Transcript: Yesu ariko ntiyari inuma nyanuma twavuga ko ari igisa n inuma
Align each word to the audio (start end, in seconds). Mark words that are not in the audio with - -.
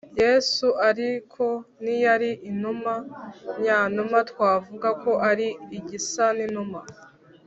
Yesu 0.21 0.67
ariko 0.89 1.45
ntiyari 1.81 2.31
inuma 2.51 2.93
nyanuma 3.63 4.17
twavuga 4.29 4.89
ko 5.01 5.11
ari 5.29 5.47
igisa 5.77 6.25
n 6.37 6.41
inuma 6.47 6.79